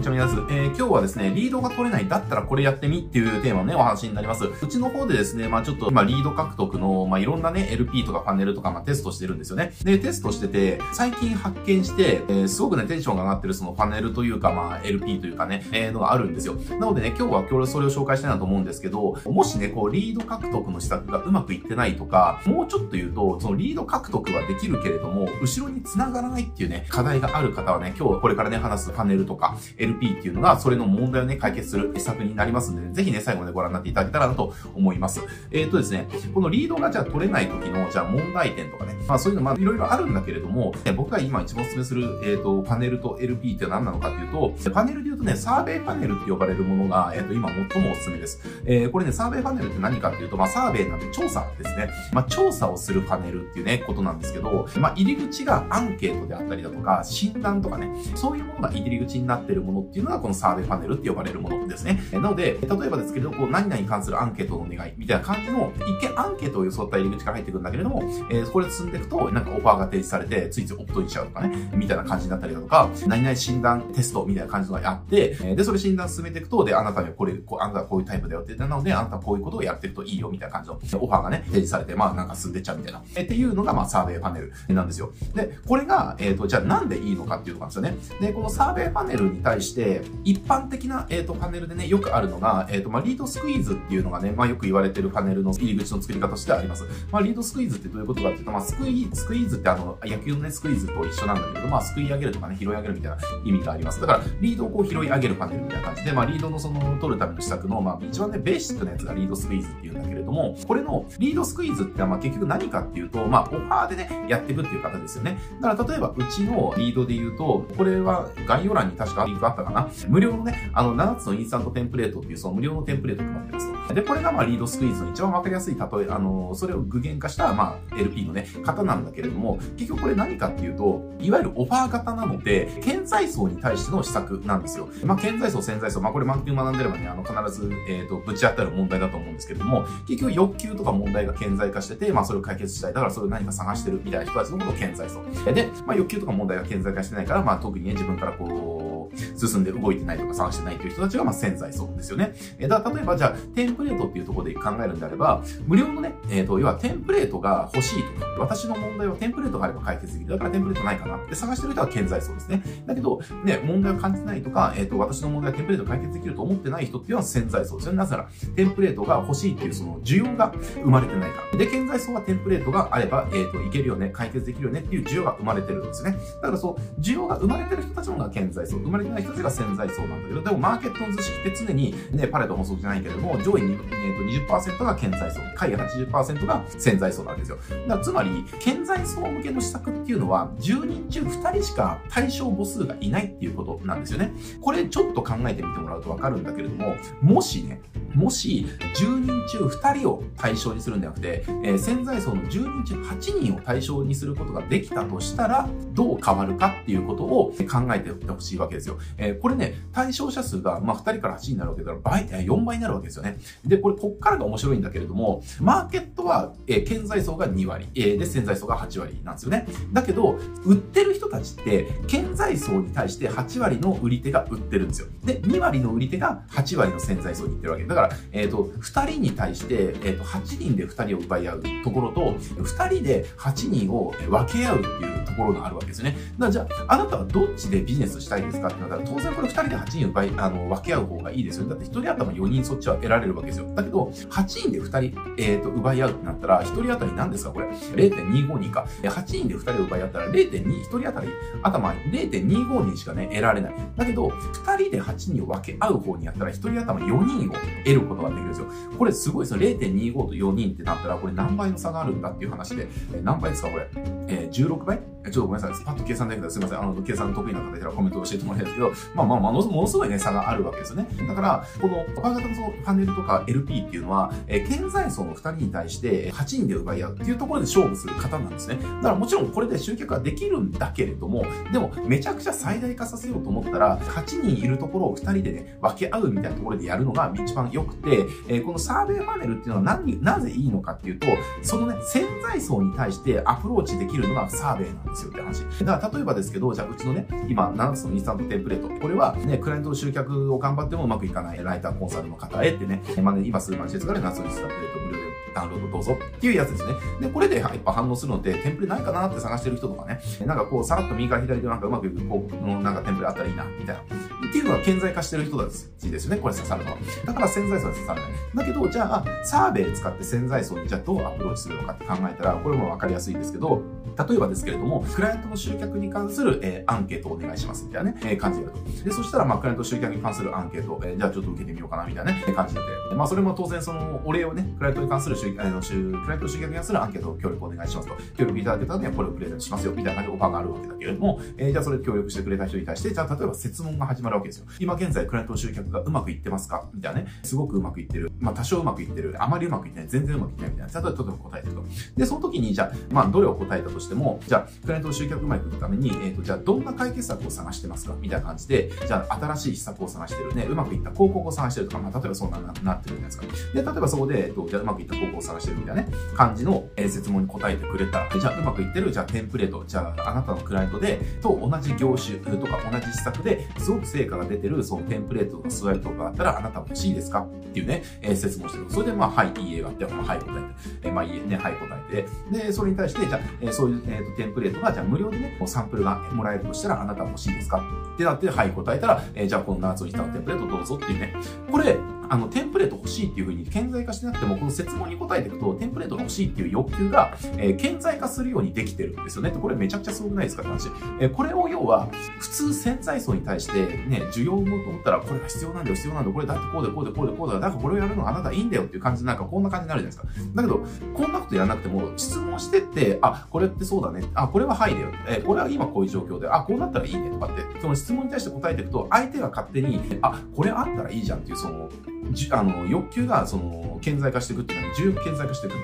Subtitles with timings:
[0.00, 0.46] にちは、皆さん。
[0.50, 4.46] えー、今日はですね、リードが取れない、だったらこれやってみっていうテーマのね、お話になります。
[4.46, 9.74] うちの方でですね、まあちょっと、今、リード獲得の、まあいろんなね、LP とかパネルとか、まあテストしてるんですよね。
[9.84, 16.54] で、テストしてて、最近発見して、えー、すごくね、テンションが上がってるそのパネルというか、まあ LP というかね、えー、のがあるんですよ。
[16.78, 29.58] なのでね、今日は今日それを紹介したいなと思うんですけど、もしね、こう、リード獲得の施策がうまくいってないとか、もうちょっと言うと、そのリード獲得はできるけれども、後ろに繋がらないっていうね、課題がある方はね、今日これからね、話すパネルとか
[29.90, 35.20] LP っていうのが、それの問題をね、解決する施策になりますんで、ね、ぜひね、最後までご覧になっていただけたらなと思います。
[35.50, 48.40] えっ、ー、とですね、このリードがじゃあ取れない時の、じゃあ問題点とかね、まあそういうのまあいろいろあるんだけれども、僕が今一番お勧めする、えっ、ー、と、パネルと LP って何なのかっていうと、パネルで言うとね、サーベイパネルって呼ばれるものが、えっ、ー、と、今最もお勧めです。
[48.64, 51.90] えー、これね、サーベイパネルって何かっていうと、まあサーベイなんて調査ですね。
[52.12, 62.02] まあ調査をするパネルっていうね、ことなんですけど、まあ入り口がアンケートであったりだとか、診断とかね、そういうものが入り口になってるものっていうのが、このサーベイパネルって呼ばれるものですね。
[62.12, 83.02] なので、例えばですけど、こう、何々に関するアンケートのお願いみたいな感じの、一見アンケートを装った入り口から入ってくるんだけれども、えー、これ進んでいくと、なんかオファーが提示されて、ついついオプトインしちゃうとかね、みたいな感じになったりだとか、何々診断テストみたいな感じのがやって、で、それ診断進めていくと、で、あなたにはこれ、こうあなたはこういうタイプだよって言ったので、あなたはこういうことをやってるといいよみたいな感じのオファーがね、提示されて、まあなんか進んでっちゃうみたいな。
[83.16, 85.12] えっていうのが、まあサーベイパネルなんですよ。
[85.34, 88.26] で、これが、えっ、ー、と、じゃあなんでいいのかっていうところなんですよね。
[88.26, 96.84] で、このサーベイパネルに対して、一般的な、えっ、ー、と、パネルでね、よくあるのが、えっ、ー、と、まあリードスクイーズっていうのがね、まあよく言われてるパネルの入り口の作り方としてあります。
[97.10, 104.00] まあ lead squeeze ってどういうことかっていうと、まあスクイ squeeze ってあの、野球のね、スクイーズと一緒なんだけど、まあすくい上げるとかね、拾い上げるみたいな意味があります。
[104.00, 115.38] だから、リードをこう拾い上げるパネルみたいな感じで、まあリードのその、取るための施策の、まあ一番ね、ベーシックなやつが lead squeeze っていうんだけれども、これの lead squeeze ってまあ結局何かっていうと、まあオファーでね、やっていくっていう方ですよね。
[115.60, 119.88] だから例えば、うちのリードで言うと、これは概要欄に確かリンクあったかな。
[120.08, 123.94] 無料のね、あの、7つのインスタントテンプレートっていう、その無料のテンプレートを配ってますと。
[123.94, 134.88] で、これがまあ lead squeeze の一番わかりやすい例え、あの、それを具現化した、まあ LP のね、方なんだけれども、結局これ何かっていうと、いわゆるオファー型なので、潜在層に対しての施策なんですよ。
[135.04, 142.92] まあ、潜在層、潜在層、まあ、これマーケティング学んでればね、あの、必ず、えっ、ー、と、ぶち当たる問題だと思うんですけれども、結局欲求とか問題が顕在化してて、まあ、それを解決したい。
[142.92, 145.22] だからそれを何か探してるみたいな人たちのことを潜在層。
[145.52, 148.99] で、まあ、欲求とか問題が顕在化してないから、まあ、特にね、自分からこう、
[149.36, 152.34] 進んで動いてないとか探してないという人たちが、まあ、潜在層ですよね。
[152.58, 160.32] えだから例えばじゃあ、テンプレートっていうところで考えるんであれば、無料のね、えっ、ー、と、要はテンプレートが欲しいとか、私の問題はテンプレートがあれば解決できる。
[160.32, 162.62] だからテンプレートないかなって探してる人は潜在層ですね。
[162.86, 167.98] だけど、ね、問題を感じないとか、えっ、ー、と、私の問題はテンプレート解決できると思ってない人っていうのは潜在層ですよね。
[167.98, 170.52] なぜなら、テンプレートが欲しいっていうその需要が
[170.82, 171.58] 生まれてないから。
[171.58, 176.16] で、潜在層はテンプレートがあれば、えっ、ー、と、いけるよね、解決できるよねっていう需要が生まれてるんですね。
[176.36, 187.56] だからそう、需要が生まれてる人たちのが潜在層、生まれてない人たちが潜在層なんだけど、でもマーケットの図式って常にね、パレット法則じゃないけれども、上位に、えー、と20%が顕在層、下位80%が潜在層なわけですよ。
[187.56, 194.32] だからつまり、顕在層向けの施策っていうのは、10人中2人しか対象母数がいないっていうことなんですよね。
[194.60, 197.80] これちょっと考えてみてもらうとわかるんだけれども、もしね、
[198.14, 208.98] もし、10人中2人を対象にするんじゃなくて、えー、潜在層の10人中8人を対象にすることができたとしたら、どう変わるかっていうことを考えておいてほしいわけですよ。
[209.16, 213.38] えー、これね、対象者数が、まあ、2人から8人になるわけだから、倍、4倍になるわけですよね。
[213.64, 219.66] で、これ、こっからが面白いんだけれども、マーケットは、えー、潜在層が2割、えー、で、潜在層が8割なんですよね。
[219.92, 225.08] だけど、売ってる人たちって、潜在層に対して8割の売り手が売ってるんですよ。
[225.24, 227.84] で、2割の売り手が8割の潜在層に行ってるわけ。
[227.84, 236.16] だからから、えっ、ー、と、2人に対して、えっ、ー、と、8人で2人を奪い合うところと、2人で8人を分け合うっていうところがあるわけですよね。
[236.38, 241.68] だじゃあ、あなたはどっちでビジネスしたいですかってなったら、当然これ2人で8人奪い、あの、分け合う方がいいですよ。
[241.68, 243.72] だって1人頭4人そっちは得られるわけですよ。
[243.74, 248.86] だけど、8人で2人、えっ、ー、と、奪い合うってなったら、1人当たり何ですかこれ？0.252か。
[249.02, 251.28] 8人で2人を奪い合ったら0.2、1人当たり
[251.62, 253.74] 頭0.25人しかね、得られない。
[253.96, 257.52] だけど、2人で8人を分け合う方にやったら、1人頭4人を
[257.84, 258.66] 得得ることができるんですよ。
[258.98, 259.60] これすごいですよ。
[259.60, 263.88] 0.25と4人ってなったら、これ何倍の差があるんだっていう話で、え何倍ですかこれ？
[264.30, 265.00] えー、16倍？
[265.24, 265.84] ちょっとごめんなさい。
[265.84, 266.78] パッと計算できたらすみません。
[266.80, 271.08] あの、計算得意な方いたらコメント教えてもらいたいですけど、まあまあ、ものすごいね、差があるわけですよね。
[271.28, 278.76] だから、この、パ型のそのパネルとか LP っていうのは、えー、顕在層の2人に対して8人で奪い合うっていうところで勝負する方なんですね。
[278.76, 291.26] だからもちろんこれで集客はできるんだけれども、でも、めちゃくちゃ最大化させようと思ったら、8人いるところを2人でね、分け合うみたいなところでやるのが一番良くて、えー、このサーベイパネルっていうのは何なぜいいのかっていうと、
[291.62, 295.84] そのね、潜在層に対してアプローチできるるのがサーベイなんですよって話。
[295.84, 299.00] だから例えばですけど、じゃあうちのね、今7つのインスタントテンプレート。
[299.00, 306.92] これはね、クライアントの集客を頑張ってもうまくいかないライターコンサルの方へってね、まあね、今数万施設から7つのインスタントテンプレート無料でダウンロードどうぞっていうやつですね。
[307.20, 314.02] で、これでやっぱ反応するのって、テンプレないかなって探してる人とかね、なんかこう、さらっと右から左でなんかうまくいく広告のなんかテンプレあったらいいな、みたいな。
[314.02, 316.96] っていうのは顕在化してる人たちですよね、これ刺さるのは。
[317.24, 318.30] だから潜在層は刺さらない。
[318.54, 323.82] だけど、じゃあ、サーベイ使って潜在層にじゃあどうアプローチするのかって考えたら、これもわかりやすいんですけど、
[324.18, 329.04] 例えばですけれども、クライアントの集客に関する、えー、アンケートをお願いしますみたいなね、えー、感じでやると。
[329.04, 332.80] で、そしたら、まあ、クライアント集客に関するアンケート、えー、じゃあちょっと受けてみようかなみたいなね、感じで。
[333.14, 338.14] まあ、それも当然その、お礼をね、クライアントに関する集、あの、クライアント集客に関するアンケートを協力お願いしますと。
[338.36, 344.66] 協力いただけたらね、これをプレゼントしますよ、みたいな感じでオファーがあるわけだけれども、えー、じゃあそれ協力してくれた人に対して、じゃあ例えば質問が始まるわけですよ。
[344.78, 346.88] 今現在、クライアント集客がうまくいってますか？
[346.92, 348.30] みたいなね、すごくうまくいってる。
[348.38, 349.34] まあ、多少うまくいってる。
[349.38, 350.08] あまりうまくいってない。
[350.08, 350.92] 全然うまくいってないみたいな。
[350.92, 351.84] 例えば、とても答えてると。
[352.16, 358.14] で、その時に、じゃあ、まあ、どれを答えたとしても、じゃあ、クライアントの集客うまくいくために、えっ、ー、と、じゃあ、どんな解決策を探してますか？
[358.20, 363.44] みたいな感じで、じゃあ、新しい施策を探してるね、うまくいった広告を探してるとか、まあ、例えばそんなななってるじゃないですか。
[363.74, 368.28] で、例えばそこで、えっと、じゃあ、うまくいった広告を探してるみたいなね、感じの、えー、質問に答えてくれたら。
[368.40, 377.40] じゃあ、うまくいってる、じゃあ、テンプレート、じゃあ、あなたのクライアントで、と同じ業種とか同じ施策ですごく成果が出てる、そのテンプレートとかスワイプとかだったら、あなた欲しいですか？
[377.42, 378.86] っていうね、えー、質問してる。
[378.90, 380.60] それで、まあ、はい、いいえがあって、まあ、はい、答えて、
[381.02, 387.82] えー、まあ、いいえね、はい、答えて、で、それに対して、じゃあ、えー、そういう、えーと、テンプレートが、じゃあ、無料でね、サンプルがもらえるとしたら、あなた欲しいですか？
[388.14, 391.34] ってなって、はい、答えたら、えー、じゃあ、この夏をしたのテンプレートどうぞっていうね。
[391.70, 391.96] これ、
[392.32, 399.50] あの、テンプレート欲しいっていう風に顕在化してなくても、この質問に答えていくと、テンプレートが欲しいっていう欲求が、えー、顕在化するようにできてるんですよね。
[399.50, 400.88] これめちゃくちゃすごくないですかって話。
[401.18, 410.54] えー、これを要は、普通潜在層に対してね、需要を持うと思ったら、これが必要なんだよ、必要なんだよ、これだってこうでこうでこうでこうだ、だからこれをやるのあなたいいんだよっていう感じで、なんかこんな感じになるじゃないですか。
[410.54, 414.24] だけど、こんなことやらなくても、質問してって、あ、これってそうだね。
[414.34, 415.08] あ、これははいだよ。
[415.26, 421.88] えー、これは今こういう状況で、あ、こうなったらいいねとかって、その質問に対して答えていくと、相手が勝手に、あ、これあったらいいじゃんっていう、その、
[422.32, 425.78] じあの、欲求が、その、顕在化していくっていうのは、需要顕在化していくっ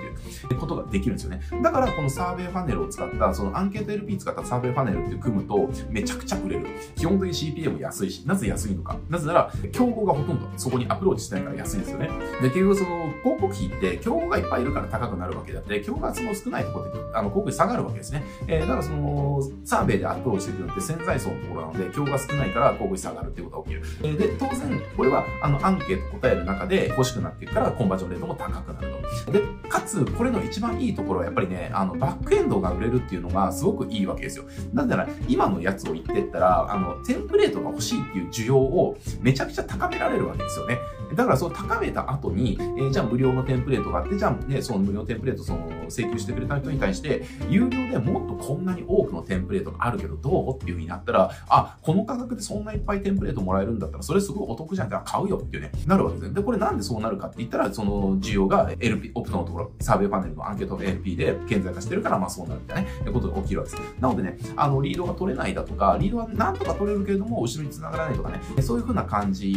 [0.48, 1.40] ていうことができるんですよね。
[1.62, 6.66] だから、このサーベイファネルを使った、そのアンケート LP 使ったサーベイファネルって組むと、めちゃくちゃ売れる。
[6.96, 8.96] 基本的に CPA も安いし、なぜ安いのか。
[9.08, 12.10] なぜなら、競合がほとんどそこにアプローチしてないから安いですよね。
[12.40, 18.22] で、結局その、広告費って、競合がいっぱいいるから高くなるわけであって、競合がその少ないところで、あの、広告費下がるあるわけですね。
[18.48, 23.82] えー、だからその、サーベイでアプローチしてくるのって潜在層のところなので、競合が少ないから広告費下がるってことが起きる。
[24.02, 28.88] えー、で、当然、これは、あの、アンケート答える中で欲しくなっていくから、コンバージョンレートも高くなる
[29.26, 29.32] と。
[29.32, 34.44] で、かつ、これの一番いいところはやっぱりね、あの、バックエンドが売れるっていうのがすごくいいわけですよ。
[34.72, 40.78] なんなら、今のやつを言ってったら、あの、テンプレートが欲しいっていう需要をめちゃくちゃ高められるわけですよね。
[41.14, 50.56] だから、その高めた後に、えー、じゃあ無料のテンプレートがあって、じゃあね、その無料テンプレートその請求してくれた人に対して、有料でもっとこんなに多くのテンプレートがあるけどどう？
[50.56, 54.86] っていう風になったら、あ、この価格でそんないっぱいテンプレートもらえるんだったら、それすごいお得じゃん。
[54.86, 56.34] って買うよっていうね、なるわけですね。
[56.34, 63.82] で、これなんでそうなるかって言ったら、その需要が LP、オプトのところ、サーベイパネルのアンケート LP で顕在化してるから、まあそうなるみたいなね、ことが起きるわけです。
[64.00, 69.48] なのでね、あの、リードが取れないだとか、リードはなんとか取れるけれども、後ろに繋がらないとかね、そういう風な感じ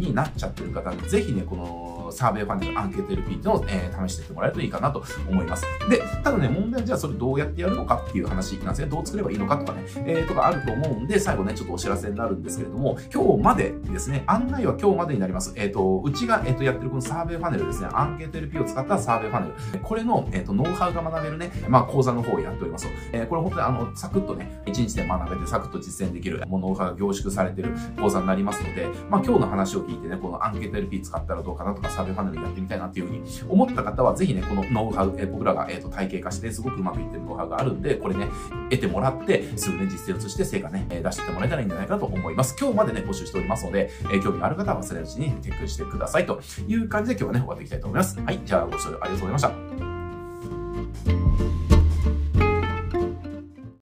[0.00, 5.64] になっちゃってる方、ぜひね、このサーベイパネルアンケート LP っていうのを、えー、試してってもらえるといいかなと思います。
[5.88, 8.88] で、ただね、問題はじゃあそれどうやってやるのかっていう話なんですね。
[8.88, 15.52] どう作ればいいのかとかね、えー、とかあると思うんで、最後ね、ちょっとお知らせになるんですけれども、今日までですね、案内は今日までになります。
[15.56, 19.54] えっ、ー、と、うちが、え、ー、と、やってるこのサーベイパネルですね、アンケート LP を使ったサーベイパネル。
[19.80, 22.88] これの、えっ、と、ノウハウが学べるね、まあ、講座の方をやっております。
[23.12, 38.26] えこれ本当にあの、サクッとね、1日で学べてサクッと実践できる、もうノウハウが凝縮されてる講座になりますので、まあ、今日の話を聞いてね、このアンケート LP 使ったらどうかなとか、サーベイパネルやってみたいなっていうふうに思った方は、ぜひね、このノウハウ、え僕らが、えっ、と、体系化して、すごくうまくいってるノウハウがあるんで、これね、
[38.70, 42.56] 得てもらって、すぐね、実践をして成果ね、出してってもらえたらいいんじゃないかなと思います。
[42.58, 48.20] 今日までね、募集しておりますので、え興味がある方は忘れないうちにチェックしてくださいという感じで今日はね、終わっていきたいと思います。
[48.20, 49.91] はい、じゃあご視聴ありがとうございました。